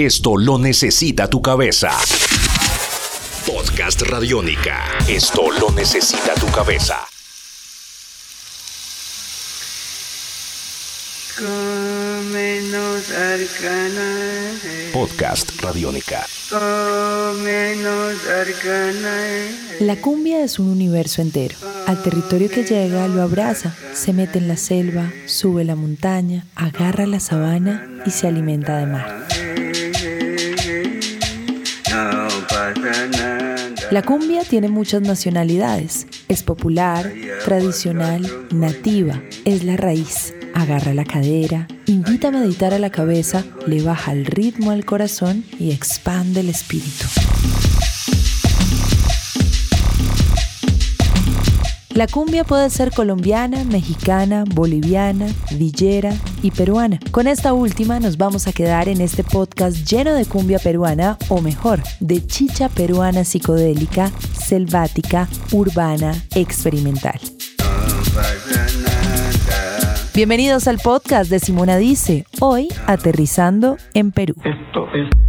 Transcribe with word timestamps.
Esto 0.00 0.36
lo 0.36 0.58
necesita 0.58 1.28
tu 1.28 1.42
cabeza. 1.42 1.90
Podcast 3.44 4.00
Radiónica. 4.02 4.84
Esto 5.08 5.50
lo 5.50 5.72
necesita 5.72 6.34
tu 6.34 6.46
cabeza. 6.52 6.98
Podcast 14.92 15.60
Radiónica. 15.60 16.26
La 19.80 19.96
cumbia 19.96 20.44
es 20.44 20.60
un 20.60 20.68
universo 20.68 21.22
entero. 21.22 21.56
Al 21.88 22.00
territorio 22.04 22.48
que 22.48 22.62
llega 22.62 23.08
lo 23.08 23.20
abraza, 23.20 23.74
se 23.94 24.12
mete 24.12 24.38
en 24.38 24.46
la 24.46 24.56
selva, 24.56 25.10
sube 25.26 25.64
la 25.64 25.74
montaña, 25.74 26.46
agarra 26.54 27.04
la 27.04 27.18
sabana 27.18 27.84
y 28.06 28.12
se 28.12 28.28
alimenta 28.28 28.76
de 28.76 28.86
mar. 28.86 29.17
La 33.90 34.02
cumbia 34.02 34.44
tiene 34.44 34.68
muchas 34.68 35.02
nacionalidades. 35.02 36.06
Es 36.28 36.42
popular, 36.42 37.10
tradicional, 37.44 38.26
nativa. 38.50 39.22
Es 39.44 39.64
la 39.64 39.76
raíz 39.76 40.34
agarra 40.54 40.92
la 40.92 41.04
cadera, 41.04 41.68
invita 41.86 42.28
a 42.28 42.30
meditar 42.32 42.74
a 42.74 42.78
la 42.78 42.90
cabeza, 42.90 43.44
le 43.66 43.82
baja 43.82 44.12
el 44.12 44.26
ritmo 44.26 44.72
al 44.72 44.84
corazón 44.84 45.44
y 45.58 45.70
expande 45.70 46.40
el 46.40 46.48
espíritu. 46.48 47.06
La 51.98 52.06
cumbia 52.06 52.44
puede 52.44 52.70
ser 52.70 52.92
colombiana, 52.92 53.64
mexicana, 53.64 54.44
boliviana, 54.54 55.26
villera 55.56 56.14
y 56.44 56.52
peruana. 56.52 57.00
Con 57.10 57.26
esta 57.26 57.52
última 57.52 57.98
nos 57.98 58.16
vamos 58.16 58.46
a 58.46 58.52
quedar 58.52 58.88
en 58.88 59.00
este 59.00 59.24
podcast 59.24 59.78
lleno 59.78 60.14
de 60.14 60.24
cumbia 60.24 60.60
peruana, 60.60 61.18
o 61.28 61.40
mejor, 61.40 61.80
de 61.98 62.24
chicha 62.24 62.68
peruana 62.68 63.24
psicodélica, 63.24 64.12
selvática, 64.32 65.26
urbana, 65.50 66.14
experimental. 66.36 67.18
Bienvenidos 70.14 70.68
al 70.68 70.78
podcast 70.78 71.28
de 71.28 71.40
Simona 71.40 71.78
Dice, 71.78 72.26
hoy 72.38 72.68
aterrizando 72.86 73.76
en 73.94 74.12
Perú. 74.12 74.36
Esto 74.44 74.86
es... 74.94 75.27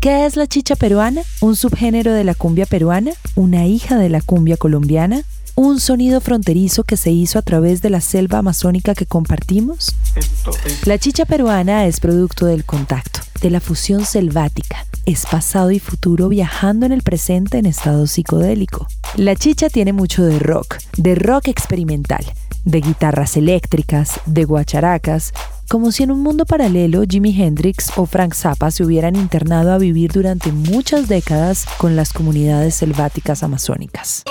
¿Qué 0.00 0.26
es 0.26 0.36
la 0.36 0.46
chicha 0.46 0.76
peruana? 0.76 1.22
¿Un 1.40 1.56
subgénero 1.56 2.12
de 2.12 2.22
la 2.22 2.34
cumbia 2.34 2.66
peruana? 2.66 3.10
¿Una 3.34 3.66
hija 3.66 3.96
de 3.98 4.08
la 4.08 4.20
cumbia 4.20 4.56
colombiana? 4.56 5.22
¿Un 5.56 5.80
sonido 5.80 6.20
fronterizo 6.20 6.84
que 6.84 6.96
se 6.96 7.10
hizo 7.10 7.36
a 7.36 7.42
través 7.42 7.82
de 7.82 7.90
la 7.90 8.00
selva 8.00 8.38
amazónica 8.38 8.94
que 8.94 9.06
compartimos? 9.06 9.96
La 10.84 10.98
chicha 10.98 11.24
peruana 11.24 11.86
es 11.86 11.98
producto 11.98 12.46
del 12.46 12.64
contacto, 12.64 13.18
de 13.42 13.50
la 13.50 13.58
fusión 13.58 14.06
selvática, 14.06 14.86
es 15.04 15.26
pasado 15.26 15.72
y 15.72 15.80
futuro 15.80 16.28
viajando 16.28 16.86
en 16.86 16.92
el 16.92 17.02
presente 17.02 17.58
en 17.58 17.66
estado 17.66 18.06
psicodélico. 18.06 18.86
La 19.16 19.34
chicha 19.34 19.68
tiene 19.68 19.92
mucho 19.92 20.22
de 20.24 20.38
rock, 20.38 20.76
de 20.96 21.16
rock 21.16 21.48
experimental, 21.48 22.24
de 22.64 22.80
guitarras 22.80 23.36
eléctricas, 23.36 24.20
de 24.26 24.44
guacharacas, 24.44 25.32
como 25.68 25.92
si 25.92 26.02
en 26.02 26.10
un 26.10 26.20
mundo 26.20 26.46
paralelo 26.46 27.02
Jimi 27.08 27.38
Hendrix 27.40 27.92
o 27.96 28.06
Frank 28.06 28.34
Zappa 28.34 28.70
se 28.70 28.84
hubieran 28.84 29.16
internado 29.16 29.72
a 29.72 29.78
vivir 29.78 30.10
durante 30.12 30.50
muchas 30.50 31.08
décadas 31.08 31.66
con 31.76 31.94
las 31.94 32.12
comunidades 32.12 32.74
selváticas 32.74 33.42
amazónicas. 33.42 34.24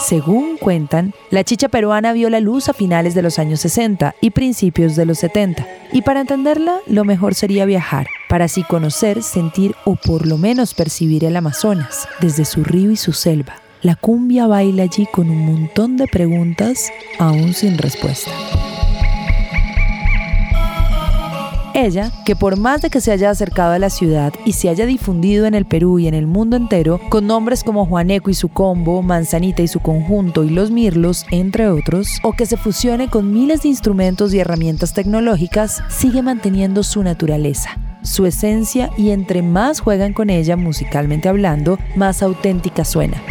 Según 0.00 0.56
cuentan, 0.56 1.12
la 1.30 1.44
chicha 1.44 1.68
peruana 1.68 2.14
vio 2.14 2.30
la 2.30 2.40
luz 2.40 2.70
a 2.70 2.72
finales 2.72 3.14
de 3.14 3.20
los 3.20 3.38
años 3.38 3.60
60 3.60 4.14
y 4.22 4.30
principios 4.30 4.96
de 4.96 5.04
los 5.04 5.18
70. 5.18 5.66
Y 5.92 6.00
para 6.00 6.22
entenderla, 6.22 6.78
lo 6.86 7.04
mejor 7.04 7.34
sería 7.34 7.66
viajar, 7.66 8.06
para 8.26 8.46
así 8.46 8.62
conocer, 8.62 9.22
sentir 9.22 9.74
o 9.84 9.96
por 9.96 10.26
lo 10.26 10.38
menos 10.38 10.72
percibir 10.72 11.26
el 11.26 11.36
Amazonas, 11.36 12.08
desde 12.22 12.46
su 12.46 12.64
río 12.64 12.90
y 12.90 12.96
su 12.96 13.12
selva. 13.12 13.67
La 13.80 13.94
cumbia 13.94 14.48
baila 14.48 14.82
allí 14.82 15.06
con 15.06 15.30
un 15.30 15.46
montón 15.46 15.96
de 15.96 16.08
preguntas 16.08 16.90
aún 17.20 17.54
sin 17.54 17.78
respuesta. 17.78 18.32
Ella, 21.74 22.10
que 22.24 22.34
por 22.34 22.58
más 22.58 22.82
de 22.82 22.90
que 22.90 23.00
se 23.00 23.12
haya 23.12 23.30
acercado 23.30 23.74
a 23.74 23.78
la 23.78 23.88
ciudad 23.88 24.32
y 24.44 24.54
se 24.54 24.68
haya 24.68 24.84
difundido 24.84 25.46
en 25.46 25.54
el 25.54 25.64
Perú 25.64 26.00
y 26.00 26.08
en 26.08 26.14
el 26.14 26.26
mundo 26.26 26.56
entero, 26.56 27.00
con 27.08 27.28
nombres 27.28 27.62
como 27.62 27.86
Juaneco 27.86 28.30
y 28.30 28.34
su 28.34 28.48
combo, 28.48 29.00
Manzanita 29.00 29.62
y 29.62 29.68
su 29.68 29.78
conjunto 29.78 30.42
y 30.42 30.50
Los 30.50 30.72
Mirlos, 30.72 31.24
entre 31.30 31.68
otros, 31.68 32.18
o 32.24 32.32
que 32.32 32.46
se 32.46 32.56
fusione 32.56 33.08
con 33.08 33.32
miles 33.32 33.62
de 33.62 33.68
instrumentos 33.68 34.34
y 34.34 34.40
herramientas 34.40 34.92
tecnológicas, 34.92 35.84
sigue 35.88 36.20
manteniendo 36.20 36.82
su 36.82 37.04
naturaleza, 37.04 37.78
su 38.02 38.26
esencia 38.26 38.90
y 38.98 39.10
entre 39.10 39.42
más 39.42 39.78
juegan 39.78 40.14
con 40.14 40.30
ella 40.30 40.56
musicalmente 40.56 41.28
hablando, 41.28 41.78
más 41.94 42.24
auténtica 42.24 42.84
suena. 42.84 43.22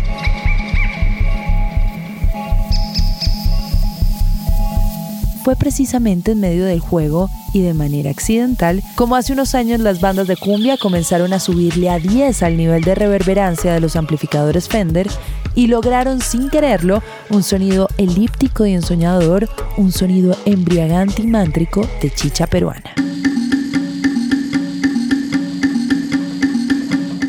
Fue 5.47 5.55
precisamente 5.55 6.33
en 6.33 6.41
medio 6.41 6.65
del 6.65 6.81
juego 6.81 7.29
y 7.53 7.61
de 7.61 7.73
manera 7.73 8.09
accidental 8.09 8.83
como 8.95 9.15
hace 9.15 9.31
unos 9.31 9.55
años 9.55 9.79
las 9.79 10.01
bandas 10.01 10.27
de 10.27 10.35
cumbia 10.35 10.75
comenzaron 10.75 11.31
a 11.31 11.39
subirle 11.39 11.89
a 11.89 11.99
10 11.99 12.43
al 12.43 12.57
nivel 12.57 12.83
de 12.83 12.95
reverberancia 12.95 13.73
de 13.73 13.79
los 13.79 13.95
amplificadores 13.95 14.67
Fender 14.67 15.07
y 15.55 15.67
lograron 15.67 16.19
sin 16.19 16.49
quererlo 16.49 17.01
un 17.29 17.43
sonido 17.43 17.87
elíptico 17.97 18.65
y 18.65 18.73
ensoñador, 18.73 19.47
un 19.77 19.93
sonido 19.93 20.35
embriagante 20.43 21.21
y 21.21 21.27
mántrico 21.27 21.87
de 22.01 22.11
chicha 22.11 22.45
peruana. 22.45 23.06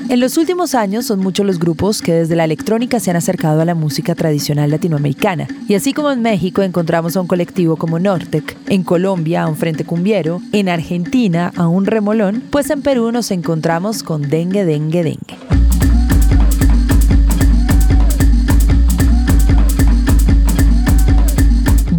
En 0.09 0.21
los 0.21 0.39
últimos 0.39 0.75
años 0.75 1.05
son 1.05 1.21
muchos 1.21 1.45
los 1.45 1.59
grupos 1.59 2.01
que 2.01 2.15
desde 2.15 2.35
la 2.35 2.45
electrónica 2.45 2.99
se 2.99 3.11
han 3.11 3.17
acercado 3.17 3.61
a 3.61 3.67
la 3.67 3.75
música 3.75 4.15
tradicional 4.15 4.71
latinoamericana. 4.71 5.47
Y 5.69 5.75
así 5.75 5.93
como 5.93 6.11
en 6.11 6.23
México 6.23 6.63
encontramos 6.63 7.15
a 7.15 7.21
un 7.21 7.27
colectivo 7.27 7.77
como 7.77 7.99
Nortec, 7.99 8.57
en 8.71 8.85
Colombia 8.85 9.43
a 9.43 9.49
un 9.49 9.57
Frente 9.57 9.85
Cumbiero, 9.85 10.41
en 10.53 10.71
Argentina 10.71 11.53
a 11.57 11.69
un 11.69 11.85
Remolón, 11.85 12.43
pues 12.51 12.71
en 12.71 12.81
Perú 12.81 13.13
nos 13.13 13.31
encontramos 13.31 14.03
con 14.03 14.23
Dengue 14.31 14.65
Dengue 14.65 15.03
Dengue. 15.03 15.58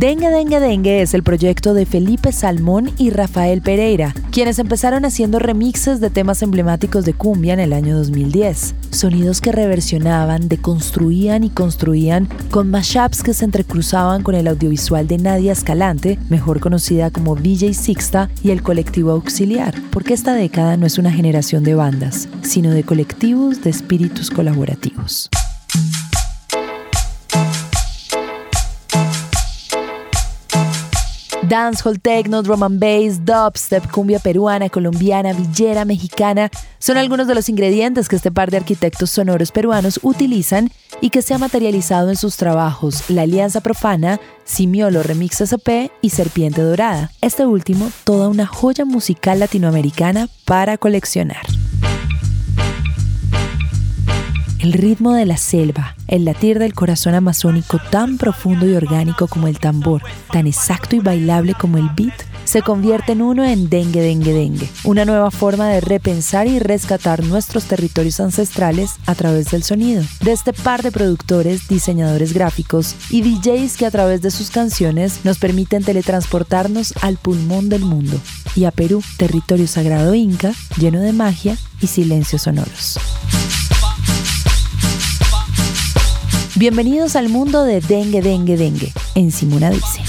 Dengue 0.09 0.31
Dengue 0.31 0.59
Dengue 0.59 1.01
es 1.03 1.13
el 1.13 1.21
proyecto 1.21 1.75
de 1.75 1.85
Felipe 1.85 2.31
Salmón 2.31 2.89
y 2.97 3.11
Rafael 3.11 3.61
Pereira, 3.61 4.15
quienes 4.31 4.57
empezaron 4.57 5.05
haciendo 5.05 5.37
remixes 5.37 6.01
de 6.01 6.09
temas 6.09 6.41
emblemáticos 6.41 7.05
de 7.05 7.13
cumbia 7.13 7.53
en 7.53 7.59
el 7.59 7.73
año 7.73 7.95
2010. 7.95 8.73
Sonidos 8.89 9.39
que 9.39 9.51
reversionaban, 9.51 10.47
deconstruían 10.47 11.43
y 11.43 11.51
construían 11.51 12.27
con 12.49 12.71
mashups 12.71 13.21
que 13.21 13.35
se 13.35 13.45
entrecruzaban 13.45 14.23
con 14.23 14.33
el 14.33 14.47
audiovisual 14.47 15.07
de 15.07 15.19
Nadia 15.19 15.51
Escalante, 15.51 16.17
mejor 16.27 16.59
conocida 16.59 17.11
como 17.11 17.35
DJ 17.35 17.75
Sixta, 17.75 18.31
y 18.41 18.49
el 18.49 18.63
colectivo 18.63 19.11
auxiliar, 19.11 19.75
porque 19.91 20.15
esta 20.15 20.33
década 20.33 20.75
no 20.75 20.87
es 20.87 20.97
una 20.97 21.11
generación 21.11 21.63
de 21.63 21.75
bandas, 21.75 22.27
sino 22.41 22.71
de 22.71 22.81
colectivos 22.81 23.61
de 23.61 23.69
espíritus 23.69 24.31
colaborativos. 24.31 25.29
Dancehall, 31.49 31.99
techno, 31.99 32.43
drum 32.43 32.61
and 32.61 32.79
bass, 32.79 33.25
dubstep, 33.25 33.89
cumbia 33.89 34.19
peruana, 34.19 34.69
colombiana, 34.69 35.33
villera, 35.33 35.83
mexicana, 35.83 36.51
son 36.77 36.97
algunos 36.97 37.27
de 37.27 37.33
los 37.33 37.49
ingredientes 37.49 38.07
que 38.07 38.17
este 38.17 38.31
par 38.31 38.51
de 38.51 38.57
arquitectos 38.57 39.09
sonoros 39.09 39.51
peruanos 39.51 39.99
utilizan 40.03 40.69
y 41.01 41.09
que 41.09 41.23
se 41.23 41.33
ha 41.33 41.39
materializado 41.39 42.11
en 42.11 42.17
sus 42.17 42.37
trabajos 42.37 43.09
La 43.09 43.23
Alianza 43.23 43.61
Profana, 43.61 44.19
Simiolo 44.45 45.01
Remix 45.01 45.41
SP 45.41 45.89
y 46.03 46.11
Serpiente 46.11 46.61
Dorada. 46.61 47.09
Este 47.19 47.47
último, 47.47 47.89
toda 48.03 48.29
una 48.29 48.45
joya 48.45 48.85
musical 48.85 49.39
latinoamericana 49.39 50.29
para 50.45 50.77
coleccionar 50.77 51.41
el 54.59 54.73
ritmo 54.73 55.13
de 55.13 55.25
la 55.25 55.37
selva, 55.37 55.95
el 56.07 56.25
latir 56.25 56.59
del 56.59 56.73
corazón 56.73 57.15
amazónico 57.15 57.79
tan 57.89 58.17
profundo 58.17 58.67
y 58.67 58.73
orgánico 58.73 59.27
como 59.27 59.47
el 59.47 59.59
tambor, 59.59 60.01
tan 60.31 60.47
exacto 60.47 60.95
y 60.95 60.99
bailable 60.99 61.53
como 61.53 61.77
el 61.77 61.89
beat, 61.95 62.13
se 62.43 62.61
convierte 62.61 63.11
en 63.11 63.21
uno 63.21 63.45
en 63.45 63.69
Dengue 63.69 64.01
Dengue 64.01 64.33
Dengue, 64.33 64.69
una 64.83 65.05
nueva 65.05 65.31
forma 65.31 65.69
de 65.69 65.81
repensar 65.81 66.47
y 66.47 66.59
rescatar 66.59 67.23
nuestros 67.23 67.65
territorios 67.65 68.19
ancestrales 68.19 68.95
a 69.05 69.15
través 69.15 69.51
del 69.51 69.63
sonido. 69.63 70.03
De 70.21 70.31
este 70.31 70.51
par 70.51 70.81
de 70.81 70.91
productores, 70.91 71.67
diseñadores 71.67 72.33
gráficos 72.33 72.95
y 73.09 73.21
DJs 73.21 73.77
que 73.77 73.85
a 73.85 73.91
través 73.91 74.21
de 74.21 74.31
sus 74.31 74.49
canciones 74.49 75.19
nos 75.23 75.37
permiten 75.37 75.83
teletransportarnos 75.83 76.93
al 77.01 77.17
pulmón 77.17 77.69
del 77.69 77.85
mundo 77.85 78.19
y 78.55 78.65
a 78.65 78.71
Perú, 78.71 79.03
territorio 79.17 79.67
sagrado 79.67 80.15
inca, 80.15 80.51
lleno 80.77 80.99
de 80.99 81.13
magia 81.13 81.55
y 81.81 81.87
silencios 81.87 82.41
sonoros. 82.41 82.97
Bienvenidos 86.59 87.15
al 87.15 87.29
mundo 87.29 87.63
de 87.63 87.79
Dengue 87.79 88.21
Dengue 88.21 88.57
Dengue, 88.57 88.91
en 89.15 89.31
Simuna 89.31 89.69
Dice. 89.69 90.03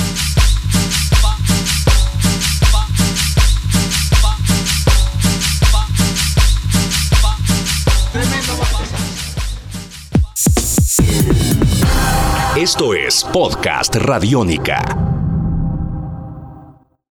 Esto 12.57 12.95
es 12.95 13.23
Podcast 13.33 13.95
Radiónica. 13.95 15.20